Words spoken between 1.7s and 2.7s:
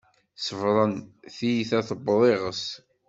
tewweḍ iγes